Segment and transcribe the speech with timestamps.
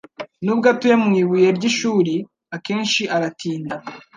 [0.43, 2.13] Nubwo atuye mu ibuye ry'ishuri,
[2.55, 3.73] akenshi aratinda.